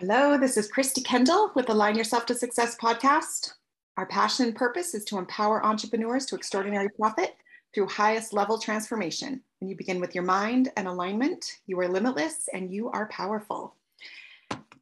[0.00, 3.54] Hello, this is Christy Kendall with Align Yourself to Success podcast.
[3.96, 7.36] Our passion and purpose is to empower entrepreneurs to extraordinary profit
[7.72, 9.40] through highest level transformation.
[9.60, 13.76] When you begin with your mind and alignment, you are limitless and you are powerful.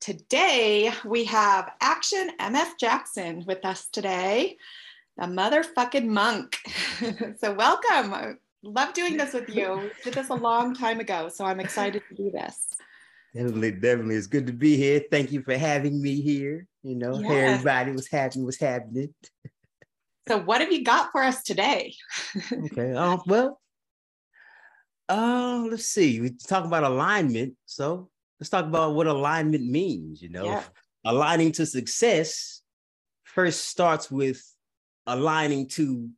[0.00, 4.56] Today, we have Action MF Jackson with us today,
[5.18, 6.56] the motherfucking monk.
[7.38, 8.38] so, welcome.
[8.62, 9.74] Love doing this with you.
[9.74, 12.76] We Did this a long time ago, so I'm excited to do this.
[13.34, 14.16] Definitely, definitely.
[14.16, 15.02] It's good to be here.
[15.10, 16.66] Thank you for having me here.
[16.82, 17.30] You know, yes.
[17.30, 19.14] hey, everybody was happy was happening.
[20.28, 21.94] So, what have you got for us today?
[22.52, 22.92] okay.
[22.92, 23.60] Um, well,
[25.08, 26.20] uh, let's see.
[26.20, 27.54] We talk about alignment.
[27.66, 30.22] So let's talk about what alignment means.
[30.22, 30.62] You know, yeah.
[31.04, 32.62] aligning to success
[33.24, 34.42] first starts with
[35.06, 36.08] aligning to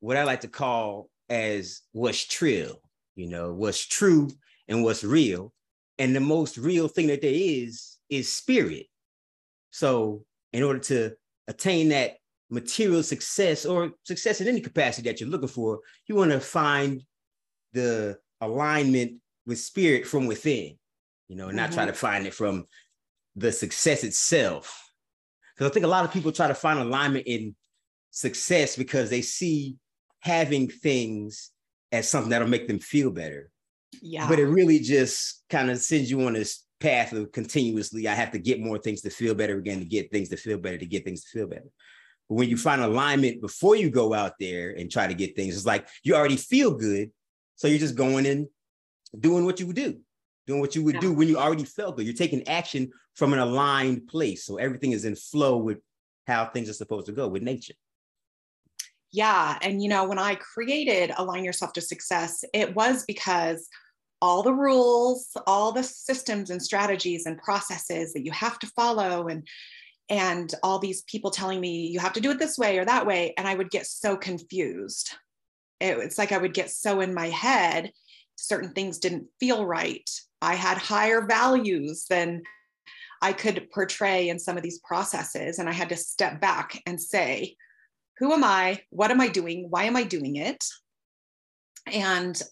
[0.00, 2.74] what I like to call as what's true.
[3.16, 4.28] You know, what's true
[4.68, 5.52] and what's real
[5.98, 8.86] and the most real thing that there is is spirit.
[9.70, 11.12] So, in order to
[11.48, 12.16] attain that
[12.50, 17.02] material success or success in any capacity that you're looking for, you want to find
[17.72, 20.76] the alignment with spirit from within,
[21.28, 21.66] you know, and mm-hmm.
[21.66, 22.66] not try to find it from
[23.36, 24.80] the success itself.
[25.54, 27.54] Because I think a lot of people try to find alignment in
[28.10, 29.76] success because they see
[30.20, 31.50] having things
[31.92, 33.50] as something that'll make them feel better.
[34.02, 34.28] Yeah.
[34.28, 38.32] But it really just kind of sends you on this path of continuously, I have
[38.32, 40.86] to get more things to feel better again, to get things to feel better, to
[40.86, 41.70] get things to feel better.
[42.28, 45.56] But when you find alignment before you go out there and try to get things,
[45.56, 47.10] it's like you already feel good.
[47.56, 48.48] So you're just going and
[49.18, 50.00] doing what you would do,
[50.46, 51.00] doing what you would yeah.
[51.00, 52.06] do when you already felt good.
[52.06, 54.44] You're taking action from an aligned place.
[54.44, 55.78] So everything is in flow with
[56.26, 57.74] how things are supposed to go with nature.
[59.12, 59.58] Yeah.
[59.62, 63.68] And, you know, when I created Align Yourself to Success, it was because
[64.24, 69.28] all the rules, all the systems and strategies and processes that you have to follow
[69.28, 69.46] and
[70.08, 73.06] and all these people telling me you have to do it this way or that
[73.06, 75.14] way and I would get so confused.
[75.78, 77.92] It, it's like I would get so in my head
[78.36, 80.08] certain things didn't feel right.
[80.40, 82.44] I had higher values than
[83.20, 86.98] I could portray in some of these processes and I had to step back and
[86.98, 87.56] say,
[88.18, 88.80] who am I?
[88.88, 89.66] What am I doing?
[89.68, 90.64] Why am I doing it?
[91.92, 92.42] And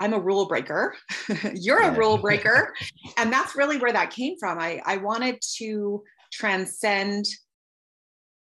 [0.00, 0.94] I'm a rule breaker.
[1.54, 2.74] You're a rule breaker.
[3.16, 4.58] and that's really where that came from.
[4.58, 7.26] I, I wanted to transcend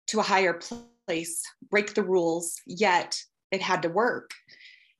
[0.08, 0.60] to a higher
[1.06, 3.18] place, break the rules, yet
[3.50, 4.30] it had to work.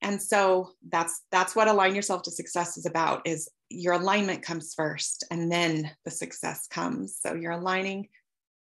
[0.03, 4.75] And so that's that's what align yourself to success is about is your alignment comes
[4.75, 7.19] first and then the success comes.
[7.21, 8.09] So you're aligning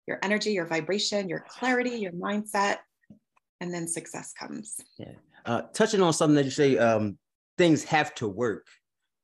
[0.06, 2.78] your energy, your vibration, your clarity, your mindset,
[3.60, 4.76] and then success comes.
[4.98, 5.12] Yeah.
[5.44, 7.18] Uh, touching on something that you say, um,
[7.58, 8.66] things have to work.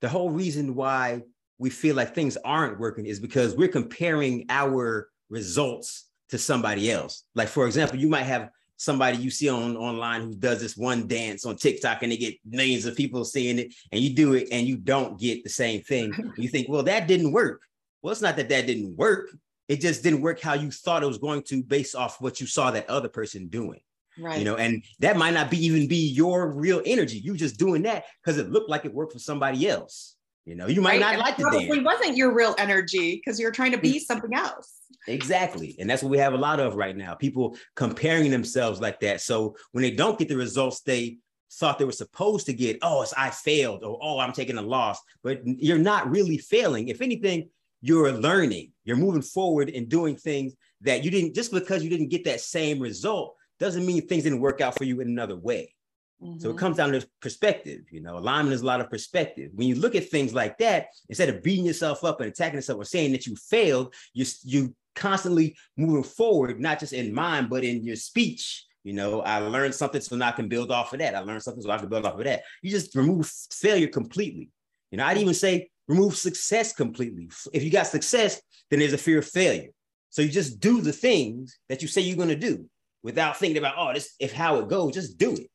[0.00, 1.22] The whole reason why
[1.58, 7.24] we feel like things aren't working is because we're comparing our results to somebody else.
[7.34, 11.06] Like, for example, you might have somebody you see on online who does this one
[11.06, 14.48] dance on TikTok and they get millions of people seeing it, and you do it
[14.50, 16.12] and you don't get the same thing.
[16.36, 17.62] you think, well, that didn't work.
[18.02, 19.30] Well, it's not that that didn't work.
[19.68, 22.46] It just didn't work how you thought it was going to based off what you
[22.46, 23.80] saw that other person doing.
[24.18, 24.38] Right.
[24.38, 27.18] You know, and that might not be even be your real energy.
[27.18, 30.16] You just doing that because it looked like it worked for somebody else.
[30.44, 31.16] You know, you might right.
[31.16, 31.42] not like it.
[31.42, 34.00] Probably wasn't your real energy because you're trying to be mm.
[34.00, 34.72] something else.
[35.06, 35.76] Exactly.
[35.78, 37.14] And that's what we have a lot of right now.
[37.14, 39.20] People comparing themselves like that.
[39.20, 41.18] So when they don't get the results they
[41.54, 44.62] thought they were supposed to get, oh, it's I failed, or oh, I'm taking a
[44.62, 44.98] loss.
[45.22, 46.88] But you're not really failing.
[46.88, 47.50] If anything,
[47.80, 48.72] you're learning.
[48.84, 52.40] You're moving forward and doing things that you didn't just because you didn't get that
[52.40, 55.74] same result doesn't mean things didn't work out for you in another way.
[56.22, 56.40] Mm-hmm.
[56.40, 56.58] So it mm-hmm.
[56.58, 57.82] comes down to perspective.
[57.90, 59.50] You know, alignment is a lot of perspective.
[59.54, 62.80] When you look at things like that, instead of beating yourself up and attacking yourself
[62.80, 67.64] or saying that you failed, you you constantly moving forward, not just in mind, but
[67.64, 68.66] in your speech.
[68.84, 71.14] You know, I learned something, so now I can build off of that.
[71.14, 72.42] I learned something, so I can build off of that.
[72.62, 74.50] You just remove failure completely.
[74.90, 77.28] You know, I'd even say remove success completely.
[77.52, 79.70] If you got success, then there's a fear of failure.
[80.10, 82.68] So you just do the things that you say you're going to do
[83.02, 85.50] without thinking about, oh, this if how it goes, just do it.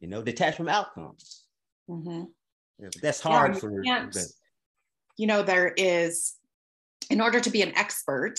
[0.00, 1.44] You know, detach from outcomes.
[1.88, 2.24] Mm-hmm.
[2.78, 3.54] Yeah, that's hard
[3.84, 4.20] yeah, for.
[5.16, 6.34] You know, there is,
[7.10, 8.38] in order to be an expert,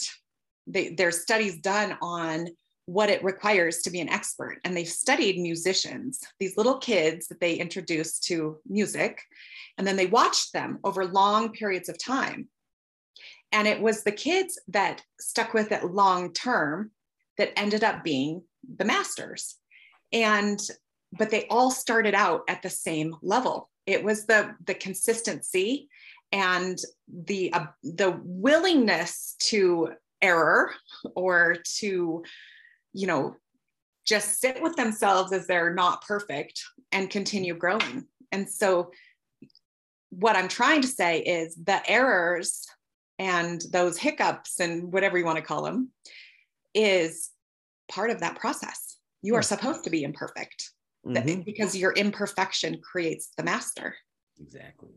[0.68, 2.48] they, there's studies done on
[2.86, 4.60] what it requires to be an expert.
[4.66, 9.22] And they've studied musicians, these little kids that they introduced to music,
[9.78, 12.50] and then they watched them over long periods of time.
[13.54, 16.92] And it was the kids that stuck with it long term
[17.38, 18.44] that ended up being
[18.78, 19.56] the masters.
[20.12, 20.60] And
[21.18, 23.70] but they all started out at the same level.
[23.86, 25.90] It was the the consistency
[26.32, 29.90] and the uh, the willingness to
[30.22, 30.72] error
[31.16, 32.24] or to
[32.94, 33.36] you know
[34.06, 36.62] just sit with themselves as they're not perfect
[36.92, 38.92] and continue growing and so
[40.10, 42.66] what i'm trying to say is the errors
[43.20, 45.90] and those hiccups and whatever you want to call them
[46.74, 47.30] is
[47.90, 50.72] part of that process you are supposed to be imperfect
[51.06, 51.42] mm-hmm.
[51.42, 53.96] because your imperfection creates the master
[54.40, 54.90] exactly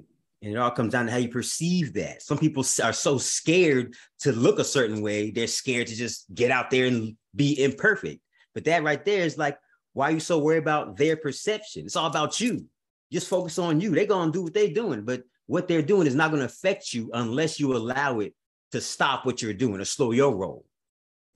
[0.42, 2.22] and it all comes down to how you perceive that.
[2.22, 6.50] Some people are so scared to look a certain way, they're scared to just get
[6.50, 8.20] out there and be imperfect.
[8.54, 9.58] But that right there is like,
[9.94, 11.86] why are you so worried about their perception?
[11.86, 12.66] It's all about you.
[13.10, 13.94] Just focus on you.
[13.94, 17.10] They're gonna do what they're doing, but what they're doing is not gonna affect you
[17.14, 18.34] unless you allow it
[18.72, 20.65] to stop what you're doing or slow your roll.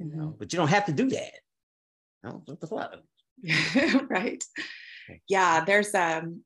[0.00, 0.36] You know, mm-hmm.
[0.38, 1.32] but you don't have to do that.
[2.24, 2.94] No, what the fuck?
[4.08, 4.42] right.
[5.28, 6.42] Yeah, there's um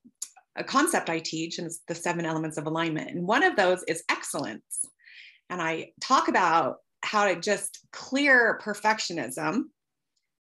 [0.57, 3.11] a concept I teach, and it's the seven elements of alignment.
[3.11, 4.85] And one of those is excellence.
[5.51, 9.65] And I talk about how to just clear perfectionism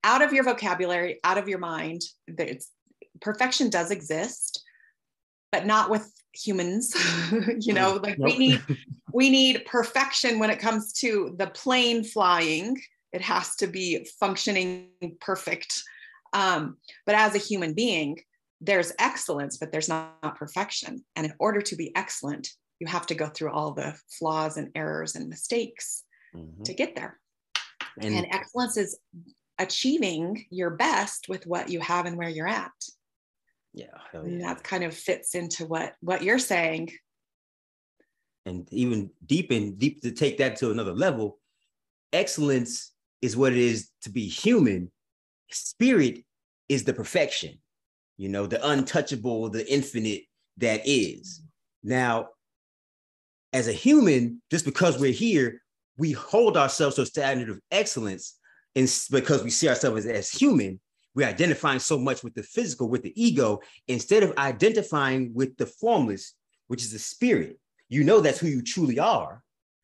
[0.04, 2.02] out of your vocabulary, out of your mind.
[2.26, 2.70] It's,
[3.20, 4.62] perfection does exist,
[5.52, 6.94] but not with humans.
[7.60, 8.30] you know, like nope.
[8.30, 8.62] we need
[9.12, 12.80] we need perfection when it comes to the plane flying.
[13.12, 14.88] It has to be functioning
[15.20, 15.82] perfect.
[16.32, 18.18] Um, but as a human being,
[18.62, 21.04] there's excellence, but there's not, perfection.
[21.14, 24.70] And in order to be excellent, you have to go through all the flaws and
[24.74, 26.04] errors and mistakes
[26.34, 26.62] mm-hmm.
[26.62, 27.18] to get there.
[28.00, 28.98] And, and excellence is
[29.58, 32.70] achieving your best with what you have and where you're at.
[33.74, 34.20] Yeah, yeah.
[34.20, 36.92] And that kind of fits into what what you're saying.
[38.44, 41.38] And even deep in deep to take that to another level,
[42.12, 44.90] excellence is what it is to be human.
[45.50, 46.24] Spirit
[46.68, 47.58] is the perfection
[48.16, 50.22] you know, the untouchable, the infinite
[50.58, 51.42] that is.
[51.82, 52.28] Now,
[53.52, 55.60] as a human, just because we're here,
[55.98, 58.38] we hold ourselves to a standard of excellence.
[58.74, 60.80] And because we see ourselves as, as human,
[61.14, 65.66] we're identifying so much with the physical, with the ego, instead of identifying with the
[65.66, 66.34] formless,
[66.68, 67.58] which is the spirit.
[67.88, 69.42] You know that's who you truly are.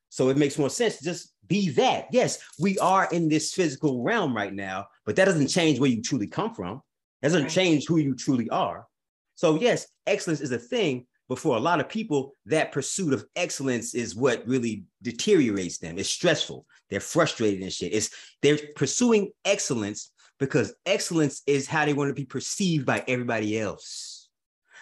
[0.09, 2.07] So it makes more sense to just be that.
[2.13, 6.01] Yes, we are in this physical realm right now, but that doesn't change where you
[6.03, 6.81] truly come from.
[7.21, 8.87] It doesn't change who you truly are.
[9.35, 13.27] So, yes, excellence is a thing, but for a lot of people, that pursuit of
[13.37, 15.99] excellence is what really deteriorates them.
[15.99, 16.65] It's stressful.
[16.89, 17.93] They're frustrated and shit.
[17.93, 18.11] It's
[18.41, 24.29] they're pursuing excellence because excellence is how they want to be perceived by everybody else.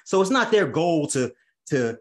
[0.05, 1.33] So it's not their goal to,
[1.71, 1.99] to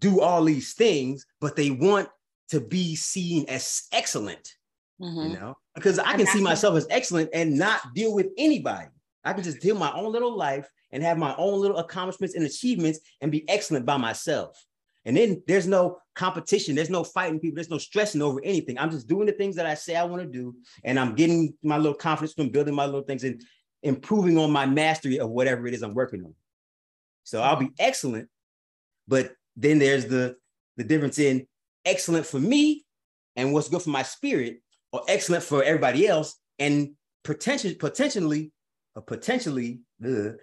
[0.00, 2.08] do all these things, but they want
[2.50, 4.54] to be seen as excellent.
[5.00, 5.30] Mm-hmm.
[5.30, 8.88] You know, because I can see myself as excellent and not deal with anybody.
[9.24, 12.44] I can just deal my own little life and have my own little accomplishments and
[12.44, 14.64] achievements and be excellent by myself.
[15.04, 18.76] And then there's no competition, there's no fighting people, there's no stressing over anything.
[18.76, 21.54] I'm just doing the things that I say I want to do, and I'm getting
[21.62, 23.40] my little confidence from building my little things and
[23.84, 26.34] improving on my mastery of whatever it is I'm working on.
[27.22, 28.28] So I'll be excellent,
[29.06, 30.36] but then there's the
[30.76, 31.46] the difference in
[31.84, 32.84] excellent for me
[33.36, 34.60] and what's good for my spirit,
[34.92, 38.50] or excellent for everybody else, and potentially potentially
[39.06, 40.36] potentially the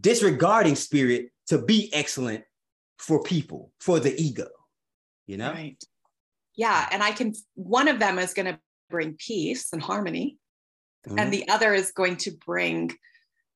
[0.00, 2.44] disregarding spirit to be excellent
[2.98, 4.46] for people, for the ego,
[5.26, 5.52] you know?
[5.52, 5.82] Right.
[6.56, 6.88] Yeah.
[6.92, 8.58] And I can, one of them is going to
[8.90, 10.36] bring peace and harmony,
[11.06, 11.18] mm-hmm.
[11.18, 12.92] and the other is going to bring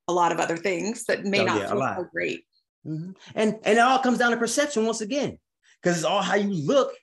[0.08, 2.44] a lot of other things that may oh, not yeah, feel so great.
[2.86, 3.10] Mm-hmm.
[3.34, 5.38] And and it all comes down to perception once again,
[5.82, 6.94] because it's all how you look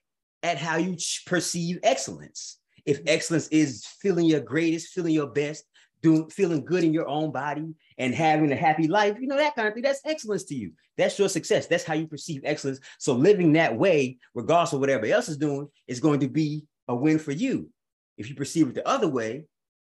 [0.41, 2.59] at how you perceive excellence.
[2.85, 5.63] If excellence is feeling your greatest, feeling your best,
[6.01, 9.55] doing feeling good in your own body and having a happy life, you know, that
[9.55, 9.83] kind of thing.
[9.83, 10.71] That's excellence to you.
[10.97, 11.67] That's your success.
[11.67, 12.79] That's how you perceive excellence.
[12.99, 16.65] So living that way, regardless of what everybody else is doing, is going to be
[16.87, 17.69] a win for you.
[18.17, 19.45] If you perceive it the other way,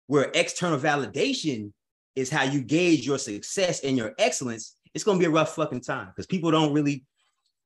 [0.07, 1.73] where external validation
[2.15, 5.55] is how you gauge your success and your excellence, it's going to be a rough
[5.55, 7.05] fucking time because people don't really,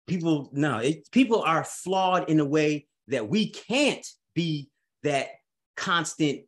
[0.06, 4.68] people, no, it, people are flawed in a way that we can't be
[5.02, 5.28] that
[5.76, 6.40] constant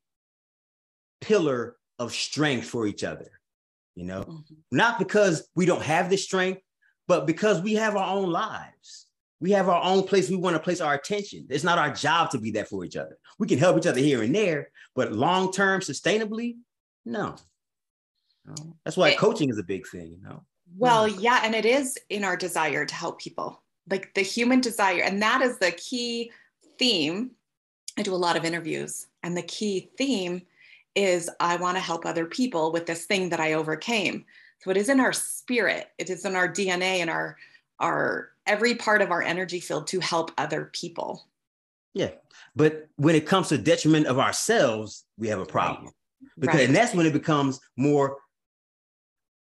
[1.20, 3.30] pillar of strength for each other,
[4.00, 4.54] you know, mm-hmm.
[4.72, 6.62] not because we don't have the strength,
[7.06, 9.06] but because we have our own lives.
[9.40, 11.46] We have our own place we want to place our attention.
[11.50, 13.18] It's not our job to be there for each other.
[13.38, 16.56] We can help each other here and there, but long term, sustainably,
[17.04, 17.36] no.
[18.46, 18.76] no.
[18.84, 20.44] That's why it, coaching is a big thing, you know.
[20.78, 25.02] Well, yeah, and it is in our desire to help people, like the human desire,
[25.02, 26.32] and that is the key
[26.78, 27.32] theme.
[27.98, 30.42] I do a lot of interviews, and the key theme
[30.94, 34.24] is I want to help other people with this thing that I overcame.
[34.60, 37.36] So it is in our spirit, it is in our DNA and our
[37.78, 41.24] our every part of our energy field to help other people.
[41.94, 42.10] Yeah.
[42.54, 45.90] But when it comes to detriment of ourselves, we have a problem.
[46.38, 46.66] Because right.
[46.66, 48.18] and that's when it becomes more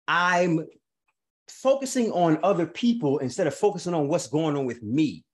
[0.08, 0.66] I'm
[1.48, 5.24] focusing on other people instead of focusing on what's going on with me.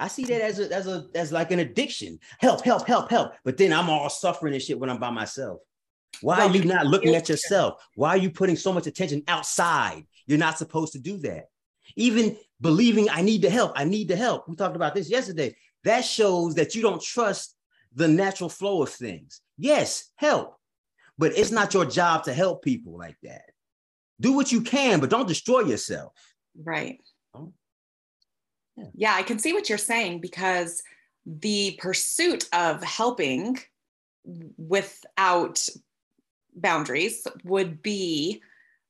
[0.00, 2.18] I see that as a as a as like an addiction.
[2.38, 3.32] Help, help, help, help.
[3.44, 5.60] But then I'm all suffering and shit when I'm by myself.
[6.20, 7.82] Why are you not looking at yourself?
[7.94, 10.04] Why are you putting so much attention outside?
[10.26, 11.46] You're not supposed to do that.
[11.96, 14.48] Even believing I need the help, I need the help.
[14.48, 15.56] We talked about this yesterday.
[15.84, 17.54] That shows that you don't trust
[17.94, 19.40] the natural flow of things.
[19.56, 20.56] Yes, help,
[21.16, 23.42] but it's not your job to help people like that.
[24.20, 26.12] Do what you can, but don't destroy yourself.
[26.56, 27.00] Right.
[28.78, 28.84] Yeah.
[28.94, 30.82] yeah, I can see what you're saying because
[31.26, 33.58] the pursuit of helping
[34.56, 35.66] without
[36.54, 38.42] boundaries would be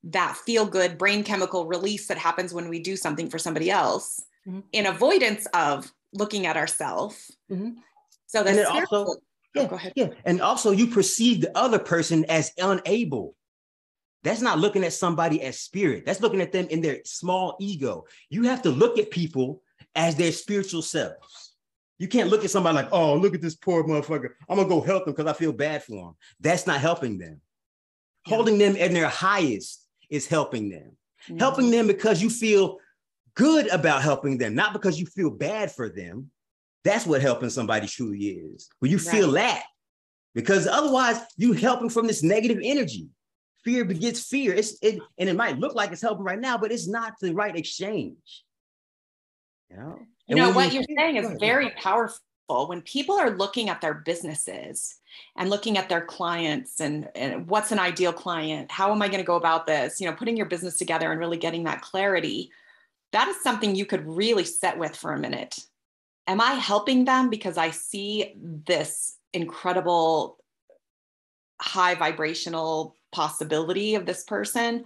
[0.05, 4.23] that feel good brain chemical release that happens when we do something for somebody else
[4.47, 4.61] mm-hmm.
[4.73, 7.37] in avoidance of looking at ourselves.
[7.51, 7.71] Mm-hmm.
[8.27, 9.17] So that's also, oh,
[9.55, 9.93] yeah, go ahead.
[9.97, 10.09] Yeah.
[10.25, 13.35] And also you perceive the other person as unable.
[14.23, 16.05] That's not looking at somebody as spirit.
[16.05, 18.05] That's looking at them in their small ego.
[18.31, 19.63] You have to look at people
[19.95, 21.55] as their spiritual selves.
[21.99, 24.31] You can't look at somebody like, oh, look at this poor motherfucker.
[24.49, 26.17] I'm gonna go help them because I feel bad for them.
[26.41, 27.41] That's not helping them.
[28.27, 28.37] Yeah.
[28.37, 30.97] Holding them at their highest is helping them.
[31.25, 31.39] Mm-hmm.
[31.39, 32.79] Helping them because you feel
[33.35, 36.31] good about helping them, not because you feel bad for them.
[36.85, 38.69] That's what helping somebody truly is.
[38.79, 39.07] When you right.
[39.09, 39.65] feel that,
[40.35, 43.09] because otherwise you helping from this negative energy.
[43.65, 44.55] Fear begets fear.
[44.55, 47.35] It's it, and it might look like it's helping right now, but it's not the
[47.35, 48.45] right exchange.
[49.71, 52.21] You know, you know what you, you're saying is very powerful.
[52.49, 54.97] When people are looking at their businesses
[55.37, 59.21] and looking at their clients and, and what's an ideal client, how am I going
[59.21, 60.01] to go about this?
[60.01, 62.51] You know, putting your business together and really getting that clarity
[63.13, 65.59] that is something you could really set with for a minute.
[66.27, 70.39] Am I helping them because I see this incredible
[71.61, 74.85] high vibrational possibility of this person?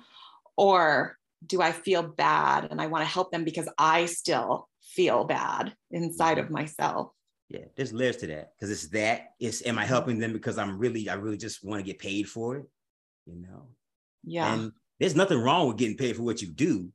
[0.56, 5.24] Or do I feel bad and I want to help them because I still feel
[5.24, 6.54] bad inside of mm-hmm.
[6.54, 7.10] myself?
[7.48, 9.32] Yeah, there's layers to that because it's that.
[9.38, 12.28] It's am I helping them because I'm really, I really just want to get paid
[12.28, 12.64] for it?
[13.26, 13.68] You know?
[14.24, 14.54] Yeah.
[14.54, 16.90] And there's nothing wrong with getting paid for what you do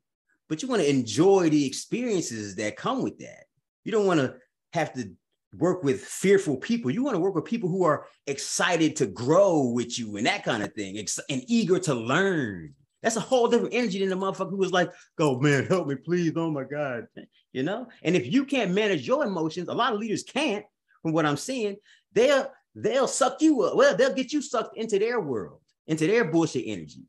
[0.50, 3.46] but you want to enjoy the experiences that come with that.
[3.84, 4.36] You don't want to
[4.74, 5.12] have to
[5.58, 6.92] work with fearful people.
[6.92, 10.44] You want to work with people who are excited to grow with you and that
[10.44, 12.74] kind of thing, and eager to learn.
[13.02, 15.96] That's a whole different energy than the motherfucker who was like, "Go, man, help me,
[15.96, 16.34] please.
[16.36, 17.08] Oh my God."
[17.54, 17.88] You know?
[18.04, 20.66] And if you can't manage your emotions, a lot of leaders can't,
[21.02, 21.78] from what I'm seeing,
[22.14, 23.76] they'll they'll suck you up.
[23.76, 27.04] Well, they'll get you sucked into their world, into their bullshit energy.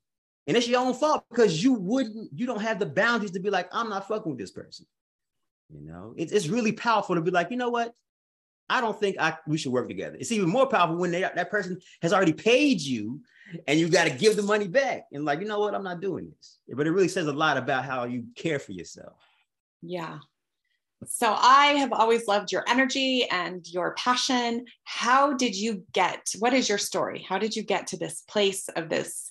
[0.46, 3.50] And it's your own fault because you wouldn't, you don't have the boundaries to be
[3.50, 4.86] like, I'm not fucking with this person.
[5.68, 7.92] You know, it's, it's really powerful to be like, you know what?
[8.70, 10.16] I don't think I we should work together.
[10.18, 13.20] It's even more powerful when they, that person has already paid you
[13.66, 15.04] and you got to give the money back.
[15.12, 15.74] And like, you know what?
[15.74, 16.58] I'm not doing this.
[16.68, 19.16] But it really says a lot about how you care for yourself.
[19.82, 20.18] Yeah.
[21.06, 24.64] So I have always loved your energy and your passion.
[24.84, 26.26] How did you get?
[26.40, 27.24] What is your story?
[27.28, 29.30] How did you get to this place of this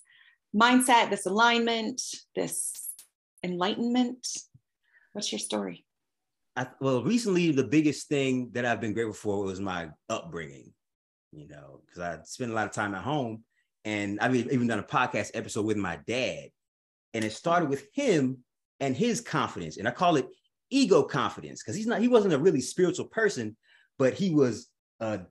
[0.55, 2.01] mindset, this alignment,
[2.35, 2.71] this
[3.43, 4.25] enlightenment?
[5.11, 5.85] What's your story?
[6.55, 10.71] I, well, recently, the biggest thing that I've been grateful for was my upbringing,
[11.31, 13.43] you know, because I spent a lot of time at home
[13.85, 16.49] and I've even done a podcast episode with my dad.
[17.13, 18.39] And it started with him
[18.79, 19.77] and his confidence.
[19.77, 20.27] And I call it
[20.69, 23.55] ego confidence because he's not, he wasn't a really spiritual person,
[23.97, 24.67] but he was
[24.99, 25.21] a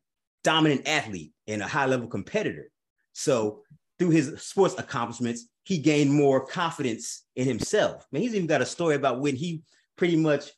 [0.42, 2.70] dominant athlete and a high level competitor.
[3.12, 3.62] So
[3.98, 8.06] through his sports accomplishments, he gained more confidence in himself.
[8.14, 9.62] I he's even got a story about when he
[9.96, 10.50] pretty much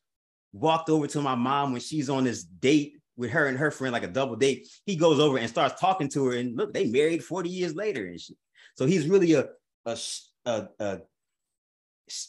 [0.52, 3.92] walked over to my mom when she's on this date with her and her friend,
[3.92, 4.68] like a double date.
[4.86, 8.06] He goes over and starts talking to her, and look, they married 40 years later.
[8.06, 8.34] And she,
[8.76, 9.48] so he's really a,
[9.84, 9.98] a,
[10.46, 11.00] a, a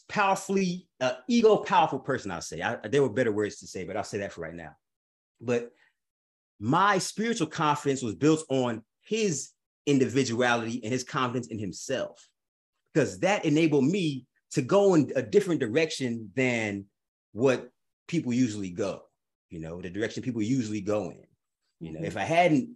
[0.10, 3.96] powerfully uh, ego powerful person i'll say I, there were better words to say but
[3.96, 4.72] i'll say that for right now
[5.40, 5.72] but
[6.60, 9.52] my spiritual confidence was built on his
[9.86, 12.28] individuality and his confidence in himself
[12.94, 16.84] because that enabled me to go in a different direction than
[17.32, 17.70] what
[18.10, 19.04] people usually go
[19.50, 21.24] you know the direction people usually go in
[21.80, 22.70] you know if i hadn't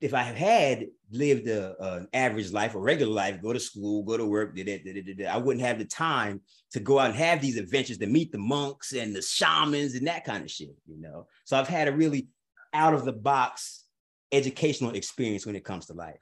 [0.00, 4.16] if i had lived a, an average life a regular life go to school go
[4.16, 6.98] to work did it, did it, did it, i wouldn't have the time to go
[6.98, 10.44] out and have these adventures to meet the monks and the shamans and that kind
[10.44, 12.28] of shit you know so i've had a really
[12.74, 13.84] out of the box
[14.32, 16.16] educational experience when it comes to life.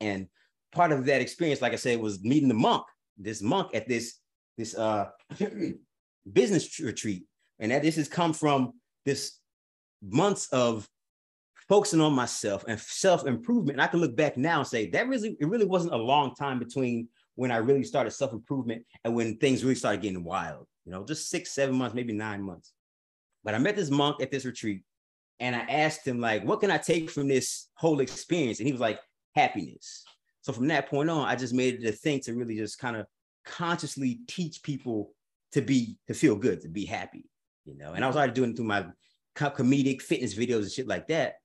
[0.00, 0.28] And
[0.72, 2.84] part of that experience, like I said, was meeting the monk,
[3.18, 4.18] this monk at this,
[4.56, 5.08] this uh
[6.32, 7.24] business retreat.
[7.62, 8.74] And that this has come from
[9.06, 9.38] this
[10.02, 10.86] months of
[11.68, 13.76] focusing on myself and self-improvement.
[13.76, 16.34] And I can look back now and say that really, it really wasn't a long
[16.34, 20.92] time between when I really started self-improvement and when things really started getting wild, you
[20.92, 22.72] know, just six, seven months, maybe nine months.
[23.44, 24.82] But I met this monk at this retreat
[25.38, 28.58] and I asked him, like, what can I take from this whole experience?
[28.58, 28.98] And he was like,
[29.34, 30.04] happiness.
[30.40, 32.96] So from that point on, I just made it a thing to really just kind
[32.96, 33.06] of
[33.44, 35.14] consciously teach people
[35.52, 37.24] to be, to feel good, to be happy,
[37.64, 37.92] you know.
[37.92, 38.86] And I was already doing through my
[39.36, 41.36] comedic fitness videos and shit like that.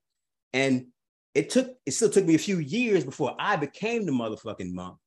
[0.54, 0.88] And
[1.34, 4.98] it took, it still took me a few years before I became the motherfucking monk.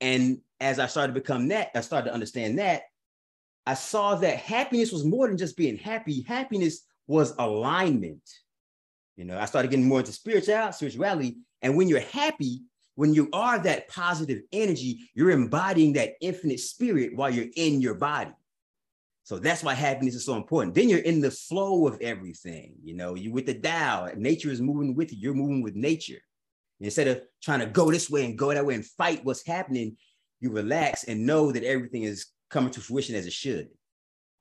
[0.00, 2.82] And as I started to become that, I started to understand that.
[3.66, 6.22] I saw that happiness was more than just being happy.
[6.22, 8.22] Happiness was alignment.
[9.16, 11.36] You know, I started getting more into spirituality, spirituality.
[11.62, 12.62] And when you're happy,
[12.96, 17.94] when you are that positive energy, you're embodying that infinite spirit while you're in your
[17.94, 18.32] body.
[19.26, 20.76] So that's why happiness is so important.
[20.76, 22.74] Then you're in the flow of everything.
[22.84, 24.08] You know, you're with the Tao.
[24.16, 25.18] Nature is moving with you.
[25.20, 26.20] You're moving with nature.
[26.78, 29.96] Instead of trying to go this way and go that way and fight what's happening,
[30.38, 33.66] you relax and know that everything is coming to fruition as it should.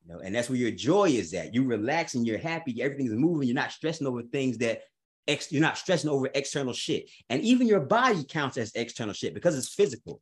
[0.05, 1.55] You know, and that's where your joy is at.
[1.55, 2.79] You relax and you're happy.
[2.79, 3.47] Everything's moving.
[3.47, 4.81] You're not stressing over things that
[5.27, 7.09] ex- you're not stressing over external shit.
[7.31, 10.21] And even your body counts as external shit because it's physical.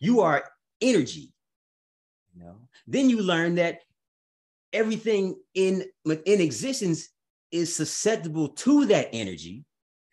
[0.00, 1.33] You are energy.
[2.44, 3.80] Know, then you learn that
[4.72, 7.08] everything in in existence
[7.50, 9.64] is susceptible to that energy.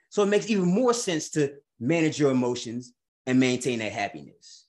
[0.09, 2.93] So it makes even more sense to manage your emotions
[3.25, 4.67] and maintain that happiness.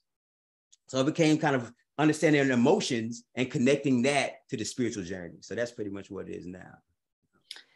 [0.87, 5.37] So it became kind of understanding emotions and connecting that to the spiritual journey.
[5.41, 6.77] So that's pretty much what it is now.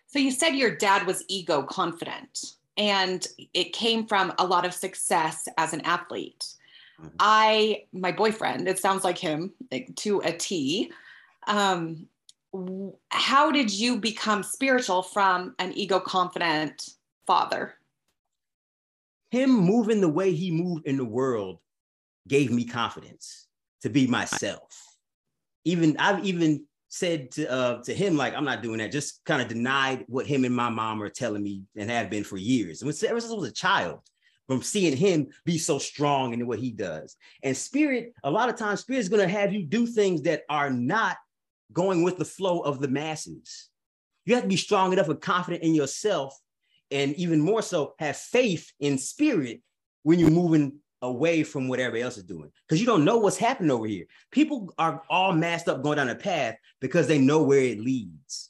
[0.07, 2.39] So you said your dad was ego confident
[2.77, 6.45] and it came from a lot of success as an athlete.
[7.01, 7.15] Mm-hmm.
[7.19, 10.91] I, my boyfriend, it sounds like him like, to a T.
[11.47, 12.07] Um,
[13.09, 16.89] how did you become spiritual from an ego confident
[17.25, 17.75] father?
[19.29, 21.59] Him moving the way he moved in the world
[22.27, 23.47] gave me confidence
[23.81, 24.97] to be myself.
[25.65, 28.91] Even I've even said to uh, to him like I'm not doing that.
[28.91, 32.23] Just kind of denied what him and my mom are telling me and have been
[32.23, 32.81] for years.
[32.81, 33.99] And ever since I was a child,
[34.47, 37.15] from seeing him be so strong in what he does.
[37.43, 40.43] And spirit, a lot of times, spirit is going to have you do things that
[40.49, 41.17] are not
[41.73, 43.69] going with the flow of the masses.
[44.25, 46.37] You have to be strong enough and confident in yourself,
[46.91, 49.61] and even more so, have faith in spirit
[50.03, 53.37] when you're moving away from what everybody else is doing because you don't know what's
[53.37, 54.05] happening over here.
[54.31, 58.49] People are all masked up going down a path because they know where it leads.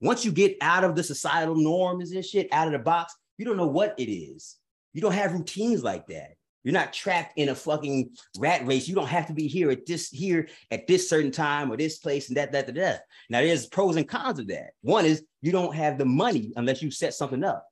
[0.00, 3.44] Once you get out of the societal norms and shit, out of the box, you
[3.44, 4.56] don't know what it is.
[4.94, 6.30] You don't have routines like that.
[6.62, 8.88] You're not trapped in a fucking rat race.
[8.88, 11.98] You don't have to be here at this here at this certain time or this
[11.98, 12.74] place and that that that.
[12.76, 13.02] that.
[13.28, 14.70] Now there's pros and cons of that.
[14.80, 17.66] One is you don't have the money unless you set something up,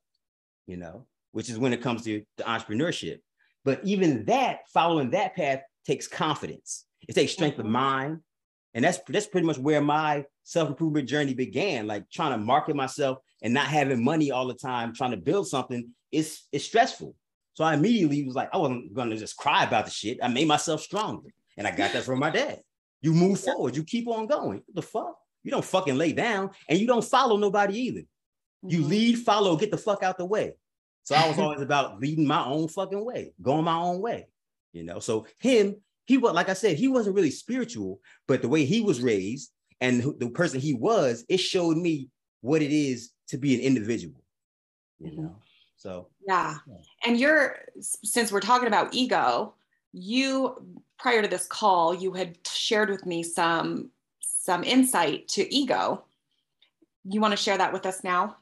[0.67, 3.17] you know, which is when it comes to the entrepreneurship.
[3.65, 6.85] But even that, following that path takes confidence.
[7.07, 7.73] It takes strength of mm-hmm.
[7.73, 8.19] mind.
[8.75, 11.87] And that's that's pretty much where my self-improvement journey began.
[11.87, 15.47] Like trying to market myself and not having money all the time, trying to build
[15.47, 17.15] something is is stressful.
[17.53, 20.19] So I immediately was like, I wasn't gonna just cry about the shit.
[20.23, 21.29] I made myself stronger.
[21.57, 22.59] And I got that from my dad.
[23.01, 24.63] You move forward, you keep on going.
[24.65, 25.15] What the fuck?
[25.43, 28.01] You don't fucking lay down and you don't follow nobody either.
[28.65, 28.89] You mm-hmm.
[28.89, 30.55] lead, follow, get the fuck out the way.
[31.03, 34.27] So I was always about leading my own fucking way, going my own way,
[34.71, 34.99] you know.
[34.99, 38.79] So him, he was like I said, he wasn't really spiritual, but the way he
[38.79, 43.53] was raised and the person he was, it showed me what it is to be
[43.53, 44.23] an individual,
[44.99, 45.23] you mm-hmm.
[45.23, 45.35] know.
[45.83, 46.55] So yeah.
[46.65, 46.75] yeah.
[47.05, 49.53] And you're since we're talking about ego,
[49.91, 50.55] you
[50.97, 53.89] prior to this call, you had shared with me some
[54.21, 56.05] some insight to ego.
[57.03, 58.37] You want to share that with us now?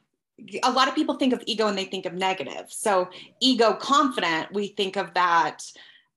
[0.64, 2.64] a lot of people think of ego and they think of negative.
[2.68, 3.08] So
[3.40, 5.64] ego confident, we think of that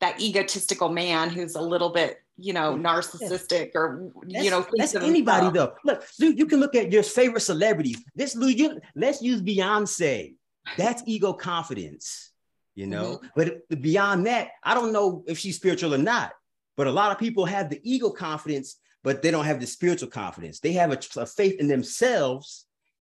[0.01, 4.93] that egotistical man who's a little bit you know narcissistic or that's, you know that's
[4.93, 9.41] anybody though look dude, you can look at your favorite celebrities this you, let's use
[9.41, 10.35] beyonce
[10.77, 12.31] that's ego confidence
[12.73, 13.27] you know mm-hmm.
[13.35, 16.31] but beyond that i don't know if she's spiritual or not
[16.77, 20.09] but a lot of people have the ego confidence but they don't have the spiritual
[20.09, 22.65] confidence they have a, a faith in themselves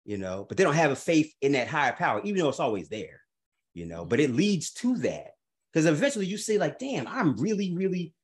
[0.09, 2.61] you know, but they don't have a faith in that higher power, even though it's
[2.61, 3.21] always there,
[3.75, 5.33] you know, but it leads to that.
[5.71, 8.15] Because eventually you say, like, damn, I'm really, really,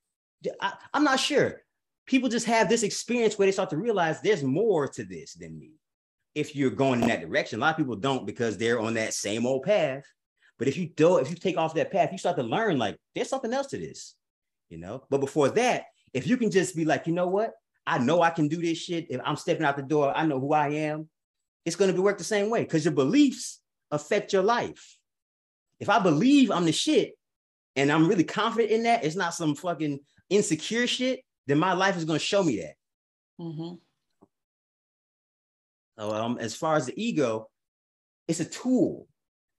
[0.62, 1.60] I, I'm not sure.
[2.06, 5.58] People just have this experience where they start to realize there's more to this than
[5.58, 5.72] me.
[6.34, 9.14] If you're going in that direction, a lot of people don't because they're on that
[9.14, 10.04] same old path.
[10.58, 12.96] But if you do, if you take off that path, you start to learn like
[13.14, 14.14] there's something else to this,
[14.68, 15.04] you know.
[15.10, 17.52] But before that, if you can just be like, you know what,
[17.86, 19.06] I know I can do this shit.
[19.10, 21.08] If I'm stepping out the door, I know who I am.
[21.64, 24.98] It's going to be work the same way because your beliefs affect your life.
[25.80, 27.14] If I believe I'm the shit
[27.74, 31.96] and I'm really confident in that, it's not some fucking insecure shit, then my life
[31.96, 32.74] is going to show me that.
[33.40, 33.74] Mm-hmm.
[35.98, 37.48] Um, as far as the ego,
[38.28, 39.06] it's a tool.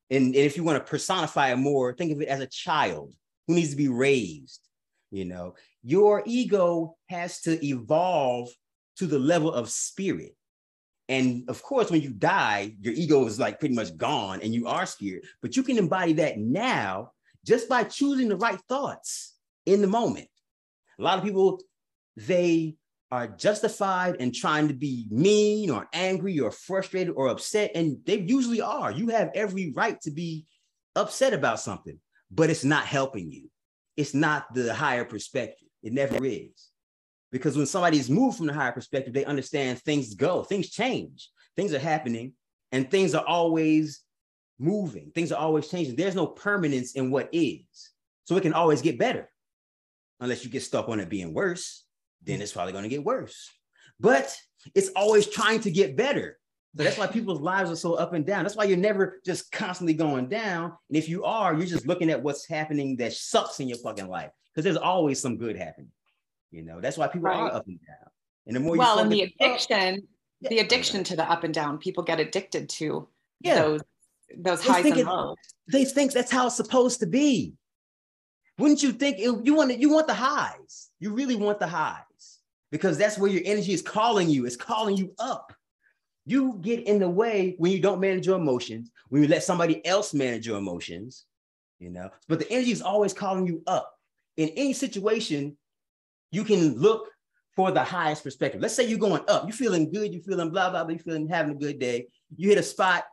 [0.09, 3.13] And, and if you want to personify it more, think of it as a child
[3.47, 4.61] who needs to be raised.
[5.11, 8.49] You know, your ego has to evolve
[8.97, 10.35] to the level of spirit.
[11.07, 14.67] And of course, when you die, your ego is like pretty much gone and you
[14.67, 17.11] are spirit, but you can embody that now
[17.45, 20.27] just by choosing the right thoughts in the moment.
[20.99, 21.61] A lot of people,
[22.17, 22.75] they
[23.11, 27.71] are justified in trying to be mean or angry or frustrated or upset.
[27.75, 28.91] And they usually are.
[28.91, 30.45] You have every right to be
[30.95, 31.99] upset about something,
[32.31, 33.49] but it's not helping you.
[33.95, 35.67] It's not the higher perspective.
[35.83, 36.69] It never is.
[37.31, 41.73] Because when somebody's moved from the higher perspective, they understand things go, things change, things
[41.73, 42.33] are happening,
[42.71, 44.01] and things are always
[44.59, 45.11] moving.
[45.13, 45.95] Things are always changing.
[45.95, 47.91] There's no permanence in what is.
[48.25, 49.29] So it can always get better.
[50.19, 51.84] Unless you get stuck on it being worse,
[52.25, 53.49] then it's probably going to get worse.
[53.99, 54.35] But
[54.73, 56.37] it's always trying to get better.
[56.75, 58.43] So that's why people's lives are so up and down.
[58.43, 60.73] That's why you're never just constantly going down.
[60.89, 64.09] And if you are, you're just looking at what's happening that sucks in your fucking
[64.09, 65.91] life because there's always some good happening.
[66.51, 67.37] You know, that's why people right.
[67.37, 68.09] are up and down.
[68.47, 69.95] And the more well, and the addiction,
[70.43, 73.07] up, the addiction to the up and down, people get addicted to
[73.39, 73.55] yeah.
[73.55, 73.81] those
[74.37, 75.37] those they highs and it, lows.
[75.71, 77.53] They think that's how it's supposed to be.
[78.57, 80.89] Wouldn't you think it, you want you want the highs?
[80.99, 82.03] You really want the highs
[82.75, 84.45] because that's where your energy is calling you.
[84.45, 85.53] It's calling you up.
[86.25, 89.85] You get in the way when you don't manage your emotions, when you let somebody
[89.85, 91.23] else manage your emotions,
[91.79, 92.09] you know.
[92.27, 93.93] But the energy is always calling you up.
[94.35, 95.55] In any situation,
[96.31, 97.07] you can look
[97.55, 98.59] for the highest perspective.
[98.59, 101.29] Let's say you're going up, you're feeling good, you're feeling blah, blah, blah, you're feeling
[101.29, 102.07] having a good day.
[102.35, 103.05] You hit a spot,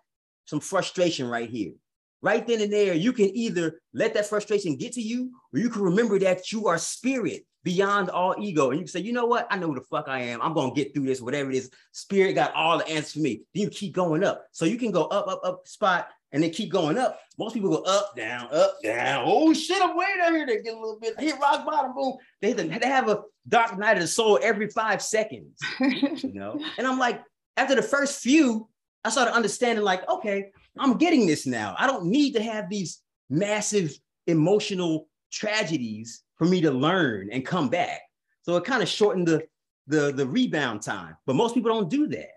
[0.46, 1.74] some frustration right here.
[2.20, 5.70] Right then and there, you can either let that frustration get to you, or you
[5.70, 8.70] can remember that you are spirit beyond all ego.
[8.70, 9.46] And you can say, you know what?
[9.50, 10.40] I know who the fuck I am.
[10.42, 11.70] I'm to get through this, whatever it is.
[11.92, 13.42] Spirit got all the answers for me.
[13.54, 14.46] Then you keep going up.
[14.52, 17.20] So you can go up, up, up spot and they keep going up.
[17.38, 19.24] Most people go up, down, up, down.
[19.26, 20.46] Oh shit, I'm way down here.
[20.46, 22.16] They get a little bit, hit rock bottom, boom.
[22.40, 26.58] They, they have a dark night of the soul every five seconds, you know?
[26.78, 27.22] And I'm like,
[27.56, 28.68] after the first few,
[29.04, 31.74] I started understanding, like, okay, I'm getting this now.
[31.78, 33.96] I don't need to have these massive
[34.26, 38.00] emotional tragedies for me to learn and come back.
[38.42, 39.44] So it kind of shortened the,
[39.86, 41.16] the, the rebound time.
[41.24, 42.32] But most people don't do that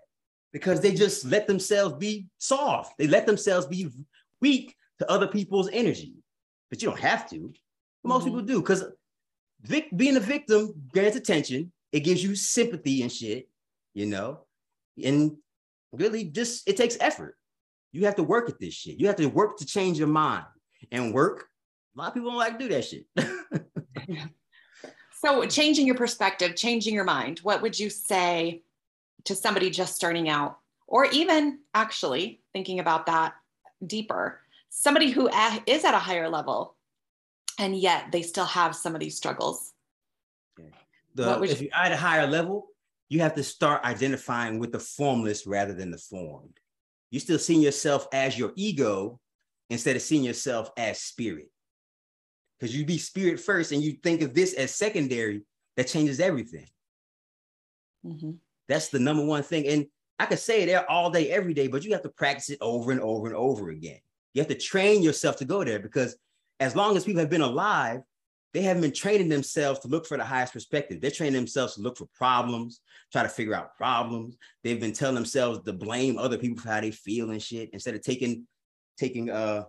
[0.52, 2.96] because they just let themselves be soft.
[2.98, 3.90] They let themselves be
[4.40, 6.14] weak to other people's energy.
[6.70, 7.52] But you don't have to.
[8.04, 8.26] Most mm-hmm.
[8.26, 8.84] people do because
[9.62, 11.72] vic- being a victim grants attention.
[11.90, 13.48] It gives you sympathy and shit,
[13.92, 14.42] you know.
[15.02, 15.36] And
[15.90, 17.36] really, just it takes effort.
[17.90, 19.00] You have to work at this shit.
[19.00, 20.44] You have to work to change your mind
[20.92, 21.48] and work.
[21.96, 23.06] A lot of people don't like to do that shit.
[25.20, 28.62] so, changing your perspective, changing your mind, what would you say
[29.24, 33.34] to somebody just starting out, or even actually thinking about that
[33.86, 34.40] deeper?
[34.68, 35.28] Somebody who
[35.66, 36.76] is at a higher level
[37.58, 39.72] and yet they still have some of these struggles.
[41.14, 42.66] The, if you're at a higher level,
[43.08, 46.58] you have to start identifying with the formless rather than the formed.
[47.10, 49.18] You're still seeing yourself as your ego
[49.70, 51.50] instead of seeing yourself as spirit.
[52.58, 55.42] Because you be spirit first and you think of this as secondary,
[55.76, 56.66] that changes everything.
[58.04, 58.32] Mm-hmm.
[58.68, 59.66] That's the number one thing.
[59.66, 59.86] And
[60.18, 62.58] I could say it there all day, every day, but you have to practice it
[62.60, 63.98] over and over and over again.
[64.32, 66.16] You have to train yourself to go there because
[66.60, 68.00] as long as people have been alive,
[68.54, 71.00] they haven't been training themselves to look for the highest perspective.
[71.00, 72.80] They're training themselves to look for problems,
[73.12, 74.36] try to figure out problems.
[74.64, 77.94] They've been telling themselves to blame other people for how they feel and shit instead
[77.94, 78.46] of taking
[78.98, 79.64] taking uh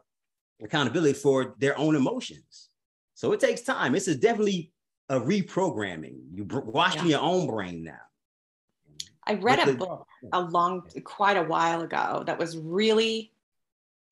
[0.64, 2.67] accountability for their own emotions.
[3.18, 3.94] So it takes time.
[3.94, 4.72] This is definitely
[5.10, 6.20] a reprogramming.
[6.36, 7.18] You washing yeah.
[7.18, 7.98] your own brain now.
[9.26, 13.32] I read a book a long, quite a while ago that was really,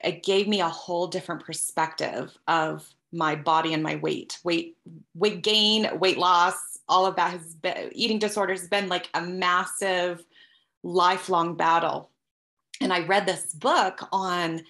[0.03, 4.75] it gave me a whole different perspective of my body and my weight, weight,
[5.13, 9.21] weight gain, weight loss, all of that has been eating disorders has been like a
[9.21, 10.25] massive
[10.81, 12.09] lifelong battle.
[12.81, 14.63] And I read this book on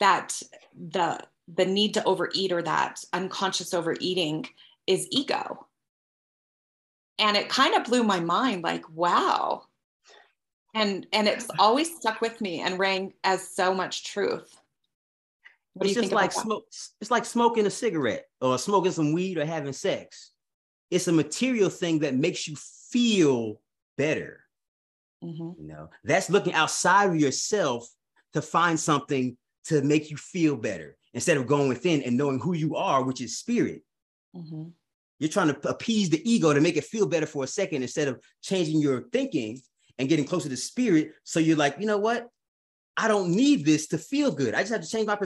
[0.00, 0.42] that
[0.74, 1.20] the
[1.54, 4.46] the need to overeat or that unconscious overeating
[4.86, 5.66] is ego.
[7.18, 9.62] And it kind of blew my mind like, wow.
[10.74, 14.54] And and it's always stuck with me and rang as so much truth.
[15.72, 16.66] What it's just like smoke.
[17.00, 20.32] It's like smoking a cigarette or smoking some weed or having sex.
[20.90, 22.56] It's a material thing that makes you
[22.90, 23.60] feel
[23.96, 24.40] better.
[25.24, 25.62] Mm-hmm.
[25.62, 27.88] You know, that's looking outside of yourself
[28.34, 32.52] to find something to make you feel better instead of going within and knowing who
[32.52, 33.80] you are, which is spirit.
[34.36, 34.64] Mm-hmm.
[35.18, 38.06] You're trying to appease the ego to make it feel better for a second instead
[38.06, 39.62] of changing your thinking
[39.98, 41.12] and getting closer to spirit.
[41.24, 42.28] So you're like, you know what?
[42.98, 44.54] I don't need this to feel good.
[44.54, 45.14] I just have to change my